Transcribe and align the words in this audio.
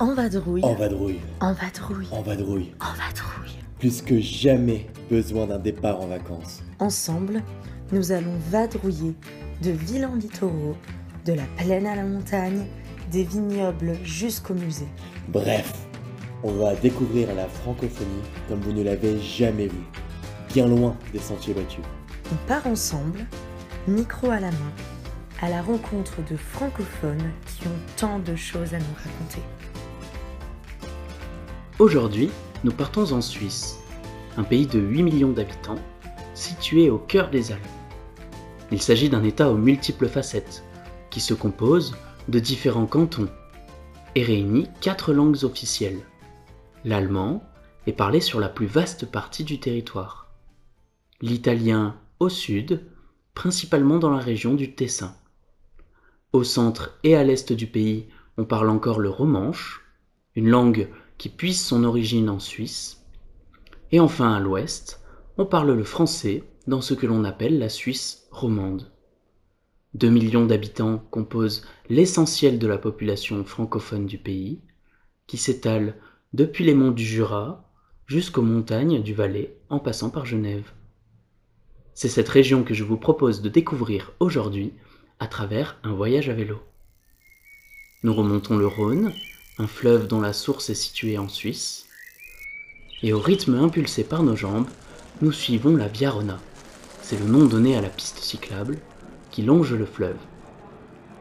En 0.00 0.12
vadrouille. 0.12 0.64
En 0.64 0.74
vadrouille. 0.74 1.20
En 1.40 1.52
vadrouille. 1.52 2.08
En 2.10 2.22
vadrouille. 2.22 2.72
En 2.80 2.92
vadrouille. 2.94 3.58
Plus 3.78 4.02
que 4.02 4.20
jamais 4.20 4.88
besoin 5.08 5.46
d'un 5.46 5.58
départ 5.58 6.00
en 6.00 6.08
vacances. 6.08 6.62
Ensemble, 6.80 7.42
nous 7.92 8.10
allons 8.10 8.34
vadrouiller 8.50 9.14
de 9.62 9.70
ville 9.70 10.04
en 10.04 10.16
littoraux, 10.16 10.76
de 11.24 11.34
la 11.34 11.44
plaine 11.56 11.86
à 11.86 11.94
la 11.94 12.02
montagne, 12.02 12.66
des 13.12 13.22
vignobles 13.22 13.94
jusqu'au 14.02 14.54
musée. 14.54 14.88
Bref, 15.28 15.72
on 16.42 16.52
va 16.52 16.74
découvrir 16.74 17.32
la 17.32 17.46
francophonie 17.46 18.22
comme 18.48 18.60
vous 18.60 18.72
ne 18.72 18.82
l'avez 18.82 19.20
jamais 19.20 19.68
vue. 19.68 19.86
Bien 20.52 20.66
loin 20.66 20.96
des 21.12 21.20
sentiers 21.20 21.54
battus. 21.54 21.84
On 22.32 22.48
part 22.48 22.66
ensemble, 22.66 23.26
micro 23.86 24.28
à 24.30 24.40
la 24.40 24.50
main, 24.50 24.72
à 25.40 25.48
la 25.48 25.62
rencontre 25.62 26.16
de 26.28 26.36
francophones 26.36 27.30
qui 27.46 27.68
ont 27.68 27.96
tant 27.96 28.18
de 28.18 28.34
choses 28.34 28.74
à 28.74 28.78
nous 28.78 28.94
raconter. 28.96 29.42
Aujourd'hui, 31.80 32.30
nous 32.62 32.70
partons 32.70 33.10
en 33.10 33.20
Suisse, 33.20 33.80
un 34.36 34.44
pays 34.44 34.68
de 34.68 34.78
8 34.78 35.02
millions 35.02 35.32
d'habitants, 35.32 35.80
situé 36.32 36.88
au 36.88 36.98
cœur 36.98 37.30
des 37.30 37.50
Alpes. 37.50 37.66
Il 38.70 38.80
s'agit 38.80 39.08
d'un 39.08 39.24
État 39.24 39.50
aux 39.50 39.56
multiples 39.56 40.06
facettes, 40.06 40.62
qui 41.10 41.18
se 41.18 41.34
compose 41.34 41.96
de 42.28 42.38
différents 42.38 42.86
cantons 42.86 43.28
et 44.14 44.22
réunit 44.22 44.68
quatre 44.80 45.12
langues 45.12 45.42
officielles. 45.42 45.98
L'allemand 46.84 47.42
est 47.88 47.92
parlé 47.92 48.20
sur 48.20 48.38
la 48.38 48.48
plus 48.48 48.66
vaste 48.66 49.10
partie 49.10 49.42
du 49.42 49.58
territoire. 49.58 50.28
L'italien 51.22 51.96
au 52.20 52.28
sud, 52.28 52.84
principalement 53.34 53.98
dans 53.98 54.10
la 54.10 54.18
région 54.22 54.54
du 54.54 54.76
Tessin. 54.76 55.16
Au 56.32 56.44
centre 56.44 56.96
et 57.02 57.16
à 57.16 57.24
l'est 57.24 57.52
du 57.52 57.66
pays, 57.66 58.06
on 58.36 58.44
parle 58.44 58.70
encore 58.70 59.00
le 59.00 59.10
romanche, 59.10 59.80
une 60.36 60.48
langue 60.48 60.88
qui 61.18 61.28
puise 61.28 61.60
son 61.60 61.84
origine 61.84 62.28
en 62.28 62.38
Suisse. 62.38 63.04
Et 63.92 64.00
enfin 64.00 64.32
à 64.32 64.40
l'ouest, 64.40 65.00
on 65.38 65.46
parle 65.46 65.72
le 65.72 65.84
français 65.84 66.44
dans 66.66 66.80
ce 66.80 66.94
que 66.94 67.06
l'on 67.06 67.24
appelle 67.24 67.58
la 67.58 67.68
Suisse 67.68 68.26
romande. 68.30 68.90
Deux 69.94 70.10
millions 70.10 70.46
d'habitants 70.46 70.98
composent 71.10 71.66
l'essentiel 71.88 72.58
de 72.58 72.66
la 72.66 72.78
population 72.78 73.44
francophone 73.44 74.06
du 74.06 74.18
pays, 74.18 74.60
qui 75.26 75.36
s'étale 75.36 75.96
depuis 76.32 76.64
les 76.64 76.74
monts 76.74 76.90
du 76.90 77.04
Jura 77.04 77.70
jusqu'aux 78.06 78.42
montagnes 78.42 79.02
du 79.02 79.14
Valais 79.14 79.56
en 79.68 79.78
passant 79.78 80.10
par 80.10 80.26
Genève. 80.26 80.72
C'est 81.94 82.08
cette 82.08 82.28
région 82.28 82.64
que 82.64 82.74
je 82.74 82.82
vous 82.82 82.96
propose 82.96 83.40
de 83.40 83.48
découvrir 83.48 84.12
aujourd'hui 84.18 84.72
à 85.20 85.28
travers 85.28 85.78
un 85.84 85.92
voyage 85.92 86.28
à 86.28 86.34
vélo. 86.34 86.60
Nous 88.02 88.12
remontons 88.12 88.56
le 88.56 88.66
Rhône, 88.66 89.12
un 89.58 89.66
fleuve 89.68 90.08
dont 90.08 90.20
la 90.20 90.32
source 90.32 90.70
est 90.70 90.74
située 90.74 91.16
en 91.16 91.28
Suisse, 91.28 91.86
et 93.02 93.12
au 93.12 93.20
rythme 93.20 93.54
impulsé 93.54 94.02
par 94.02 94.22
nos 94.22 94.34
jambes, 94.34 94.66
nous 95.22 95.30
suivons 95.30 95.76
la 95.76 95.86
Via 95.86 96.10
Rona. 96.10 96.38
C'est 97.02 97.20
le 97.20 97.26
nom 97.26 97.44
donné 97.44 97.76
à 97.76 97.80
la 97.80 97.88
piste 97.88 98.18
cyclable 98.18 98.78
qui 99.30 99.42
longe 99.42 99.72
le 99.72 99.86
fleuve. 99.86 100.16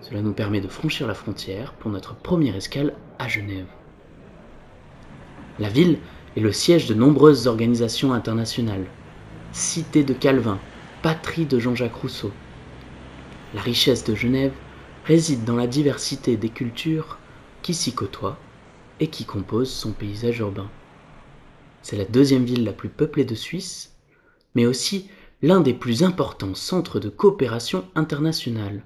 Cela 0.00 0.22
nous 0.22 0.32
permet 0.32 0.60
de 0.60 0.68
franchir 0.68 1.06
la 1.06 1.14
frontière 1.14 1.74
pour 1.74 1.90
notre 1.90 2.14
première 2.14 2.56
escale 2.56 2.94
à 3.18 3.28
Genève. 3.28 3.66
La 5.58 5.68
ville 5.68 5.98
est 6.36 6.40
le 6.40 6.52
siège 6.52 6.86
de 6.86 6.94
nombreuses 6.94 7.46
organisations 7.46 8.14
internationales. 8.14 8.86
Cité 9.52 10.04
de 10.04 10.14
Calvin, 10.14 10.58
patrie 11.02 11.44
de 11.44 11.58
Jean-Jacques 11.58 11.96
Rousseau. 11.96 12.32
La 13.54 13.60
richesse 13.60 14.04
de 14.04 14.14
Genève 14.14 14.52
réside 15.04 15.44
dans 15.44 15.56
la 15.56 15.66
diversité 15.66 16.38
des 16.38 16.48
cultures 16.48 17.18
qui 17.62 17.74
s'y 17.74 17.92
côtoie 17.92 18.38
et 19.00 19.08
qui 19.08 19.24
compose 19.24 19.70
son 19.70 19.92
paysage 19.92 20.40
urbain. 20.40 20.70
C'est 21.82 21.96
la 21.96 22.04
deuxième 22.04 22.44
ville 22.44 22.64
la 22.64 22.72
plus 22.72 22.88
peuplée 22.88 23.24
de 23.24 23.34
Suisse, 23.34 23.96
mais 24.54 24.66
aussi 24.66 25.08
l'un 25.42 25.60
des 25.60 25.74
plus 25.74 26.02
importants 26.02 26.54
centres 26.54 27.00
de 27.00 27.08
coopération 27.08 27.84
internationale, 27.94 28.84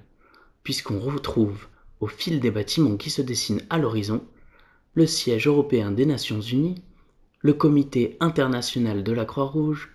puisqu'on 0.63 0.99
retrouve, 0.99 1.67
au 1.99 2.07
fil 2.07 2.39
des 2.39 2.51
bâtiments 2.51 2.97
qui 2.97 3.09
se 3.09 3.21
dessinent 3.21 3.65
à 3.69 3.77
l'horizon, 3.77 4.23
le 4.95 5.05
siège 5.05 5.47
européen 5.47 5.91
des 5.91 6.05
Nations 6.05 6.41
Unies, 6.41 6.81
le 7.41 7.53
Comité 7.53 8.17
international 8.19 9.03
de 9.03 9.11
la 9.11 9.25
Croix-Rouge, 9.25 9.91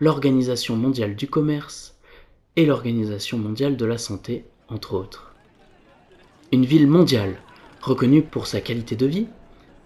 l'Organisation 0.00 0.76
mondiale 0.76 1.16
du 1.16 1.26
commerce 1.26 1.98
et 2.56 2.64
l'Organisation 2.64 3.38
mondiale 3.38 3.76
de 3.76 3.84
la 3.84 3.98
santé, 3.98 4.44
entre 4.68 4.94
autres. 4.94 5.34
Une 6.52 6.64
ville 6.64 6.86
mondiale 6.86 7.38
Reconnu 7.86 8.22
pour 8.22 8.48
sa 8.48 8.60
qualité 8.60 8.96
de 8.96 9.06
vie, 9.06 9.28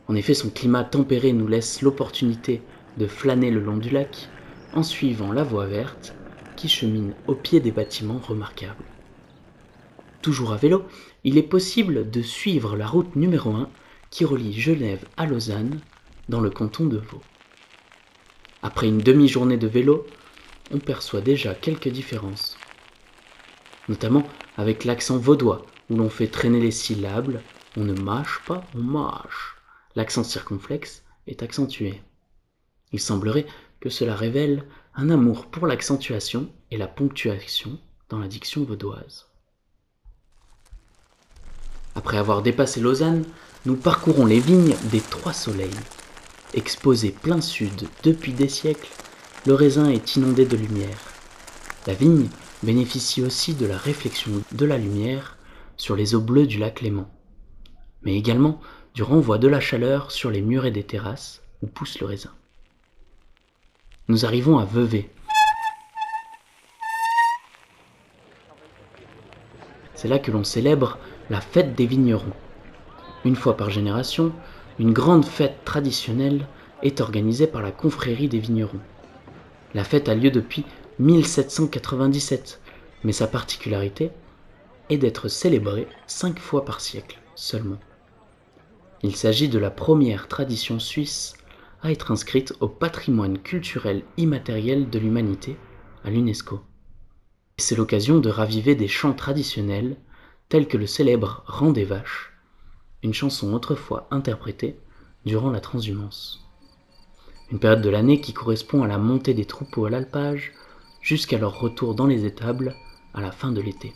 en 0.08 0.14
effet 0.14 0.32
son 0.32 0.48
climat 0.48 0.84
tempéré 0.84 1.34
nous 1.34 1.46
laisse 1.46 1.82
l'opportunité 1.82 2.62
de 2.96 3.06
flâner 3.06 3.50
le 3.50 3.60
long 3.60 3.76
du 3.76 3.90
lac 3.90 4.30
en 4.72 4.82
suivant 4.82 5.32
la 5.32 5.42
voie 5.42 5.66
verte 5.66 6.14
qui 6.56 6.70
chemine 6.70 7.12
au 7.26 7.34
pied 7.34 7.60
des 7.60 7.72
bâtiments 7.72 8.22
remarquables. 8.26 8.86
Toujours 10.22 10.54
à 10.54 10.56
vélo, 10.56 10.86
il 11.24 11.36
est 11.36 11.42
possible 11.42 12.08
de 12.08 12.22
suivre 12.22 12.74
la 12.74 12.86
route 12.86 13.16
numéro 13.16 13.50
1 13.50 13.68
qui 14.08 14.24
relie 14.24 14.58
Genève 14.58 15.04
à 15.18 15.26
Lausanne 15.26 15.78
dans 16.30 16.40
le 16.40 16.48
canton 16.48 16.86
de 16.86 16.96
Vaud. 16.96 17.20
Après 18.62 18.88
une 18.88 19.02
demi-journée 19.02 19.58
de 19.58 19.68
vélo, 19.68 20.06
on 20.72 20.78
perçoit 20.78 21.20
déjà 21.20 21.52
quelques 21.52 21.90
différences, 21.90 22.56
notamment 23.90 24.22
avec 24.56 24.86
l'accent 24.86 25.18
vaudois 25.18 25.66
où 25.90 25.96
l'on 25.96 26.08
fait 26.08 26.28
traîner 26.28 26.60
les 26.60 26.70
syllabes 26.70 27.40
on 27.76 27.84
ne 27.84 27.94
mâche 27.94 28.40
pas, 28.46 28.64
on 28.74 28.82
mâche. 28.82 29.56
L'accent 29.94 30.24
circonflexe 30.24 31.02
est 31.26 31.42
accentué. 31.42 32.02
Il 32.92 33.00
semblerait 33.00 33.46
que 33.80 33.88
cela 33.88 34.14
révèle 34.14 34.64
un 34.94 35.10
amour 35.10 35.46
pour 35.46 35.66
l'accentuation 35.66 36.48
et 36.70 36.76
la 36.76 36.88
ponctuation 36.88 37.78
dans 38.08 38.18
la 38.18 38.28
diction 38.28 38.64
vaudoise. 38.64 39.26
Après 41.94 42.18
avoir 42.18 42.42
dépassé 42.42 42.80
Lausanne, 42.80 43.24
nous 43.66 43.76
parcourons 43.76 44.26
les 44.26 44.40
vignes 44.40 44.76
des 44.90 45.00
Trois 45.00 45.32
Soleils. 45.32 45.70
Exposé 46.54 47.10
plein 47.10 47.40
sud 47.40 47.88
depuis 48.02 48.32
des 48.32 48.48
siècles, 48.48 48.90
le 49.46 49.54
raisin 49.54 49.88
est 49.88 50.16
inondé 50.16 50.44
de 50.44 50.56
lumière. 50.56 50.98
La 51.86 51.94
vigne 51.94 52.28
bénéficie 52.62 53.22
aussi 53.22 53.54
de 53.54 53.66
la 53.66 53.78
réflexion 53.78 54.42
de 54.52 54.66
la 54.66 54.78
lumière 54.78 55.38
sur 55.76 55.96
les 55.96 56.14
eaux 56.14 56.20
bleues 56.20 56.46
du 56.46 56.58
lac 56.58 56.80
Léman 56.80 57.10
mais 58.02 58.16
également 58.16 58.60
du 58.94 59.02
renvoi 59.02 59.38
de 59.38 59.48
la 59.48 59.60
chaleur 59.60 60.10
sur 60.10 60.30
les 60.30 60.40
murets 60.40 60.70
des 60.70 60.84
terrasses 60.84 61.42
où 61.62 61.66
pousse 61.66 62.00
le 62.00 62.06
raisin. 62.06 62.32
Nous 64.08 64.24
arrivons 64.24 64.58
à 64.58 64.64
Vevey. 64.64 65.08
C'est 69.94 70.08
là 70.08 70.18
que 70.18 70.30
l'on 70.30 70.44
célèbre 70.44 70.98
la 71.28 71.40
fête 71.40 71.74
des 71.74 71.86
vignerons. 71.86 72.32
Une 73.24 73.36
fois 73.36 73.56
par 73.56 73.70
génération, 73.70 74.32
une 74.78 74.92
grande 74.92 75.26
fête 75.26 75.64
traditionnelle 75.64 76.46
est 76.82 77.02
organisée 77.02 77.46
par 77.46 77.60
la 77.60 77.70
confrérie 77.70 78.28
des 78.28 78.38
vignerons. 78.38 78.80
La 79.74 79.84
fête 79.84 80.08
a 80.08 80.14
lieu 80.14 80.30
depuis 80.30 80.64
1797, 80.98 82.60
mais 83.04 83.12
sa 83.12 83.26
particularité 83.26 84.10
est 84.88 84.96
d'être 84.96 85.28
célébrée 85.28 85.86
cinq 86.06 86.38
fois 86.38 86.64
par 86.64 86.80
siècle 86.80 87.20
seulement. 87.34 87.78
Il 89.02 89.16
s'agit 89.16 89.48
de 89.48 89.58
la 89.58 89.70
première 89.70 90.28
tradition 90.28 90.78
suisse 90.78 91.34
à 91.82 91.90
être 91.90 92.10
inscrite 92.10 92.52
au 92.60 92.68
patrimoine 92.68 93.38
culturel 93.38 94.02
immatériel 94.18 94.90
de 94.90 94.98
l'humanité 94.98 95.56
à 96.04 96.10
l'UNESCO. 96.10 96.60
C'est 97.56 97.76
l'occasion 97.76 98.18
de 98.18 98.28
raviver 98.28 98.74
des 98.74 98.88
chants 98.88 99.14
traditionnels 99.14 99.96
tels 100.50 100.68
que 100.68 100.76
le 100.76 100.86
célèbre 100.86 101.42
Rang 101.46 101.70
des 101.70 101.84
vaches, 101.84 102.32
une 103.02 103.14
chanson 103.14 103.54
autrefois 103.54 104.06
interprétée 104.10 104.78
durant 105.24 105.50
la 105.50 105.60
transhumance. 105.60 106.46
Une 107.50 107.58
période 107.58 107.82
de 107.82 107.88
l'année 107.88 108.20
qui 108.20 108.34
correspond 108.34 108.82
à 108.82 108.86
la 108.86 108.98
montée 108.98 109.32
des 109.32 109.46
troupeaux 109.46 109.86
à 109.86 109.90
l'alpage 109.90 110.52
jusqu'à 111.00 111.38
leur 111.38 111.58
retour 111.58 111.94
dans 111.94 112.06
les 112.06 112.26
étables 112.26 112.74
à 113.14 113.22
la 113.22 113.32
fin 113.32 113.50
de 113.50 113.62
l'été. 113.62 113.94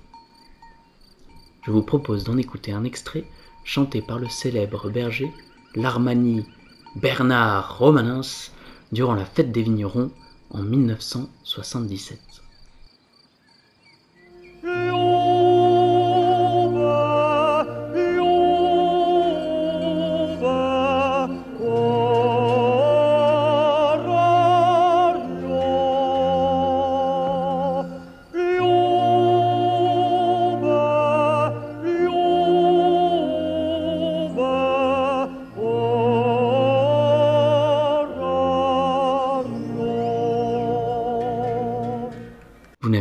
Je 1.63 1.71
vous 1.71 1.83
propose 1.83 2.25
d'en 2.25 2.39
écouter 2.39 2.73
un 2.73 2.85
extrait 2.85 3.25
chanté 3.65 4.03
par 4.03 4.19
le 4.19 4.29
célèbre 4.29 4.91
berger 4.91 5.33
l'Armani 5.75 6.45
Bernard 6.97 7.79
Romanens 7.79 8.53
durant 8.93 9.15
la 9.15 9.25
fête 9.25 9.51
des 9.51 9.63
vignerons 9.63 10.11
en 10.51 10.63
1977. 10.63 12.44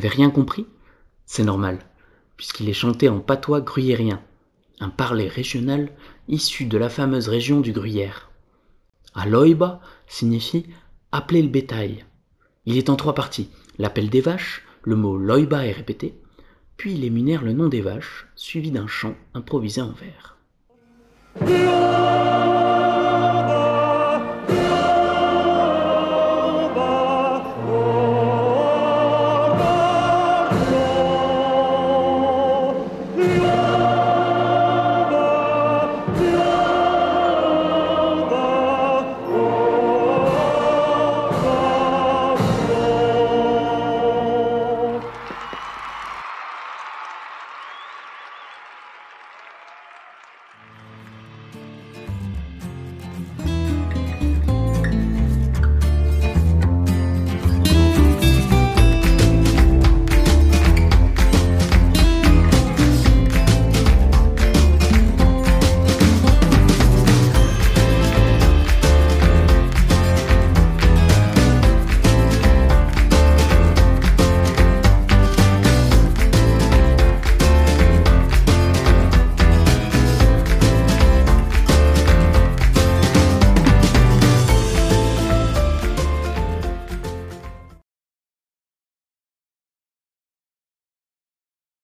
N'avez 0.04 0.16
rien 0.16 0.30
compris 0.30 0.66
C'est 1.26 1.46
normal, 1.46 1.80
puisqu'il 2.36 2.68
est 2.68 2.74
chanté 2.74 3.08
en 3.08 3.22
patois 3.22 3.62
gruyérien, 3.62 4.22
un 4.82 4.90
parler 4.90 5.30
régional 5.30 5.90
issu 6.28 6.66
de 6.66 6.78
la 6.78 6.90
fameuse 6.90 7.30
région 7.30 7.62
du 7.62 7.72
Gruyère. 7.72 8.30
Aloiba 9.16 9.80
signifie 10.08 10.66
appeler 11.14 11.42
le 11.42 11.48
bétail. 11.48 12.04
Il 12.66 12.78
est 12.78 12.90
en 12.90 12.98
trois 12.98 13.16
parties. 13.16 13.50
L'appel 13.78 14.10
des 14.10 14.20
vaches, 14.20 14.64
le 14.82 14.98
mot 14.98 15.18
loiba 15.18 15.66
est 15.66 15.72
répété, 15.72 16.20
puis 16.76 16.96
il 16.96 17.06
émunère 17.06 17.42
le 17.42 17.54
nom 17.54 17.70
des 17.70 17.82
vaches, 17.82 18.28
suivi 18.36 18.72
d'un 18.72 18.88
chant 18.88 19.16
improvisé 19.34 19.82
en 19.82 19.92
vers. 19.92 20.38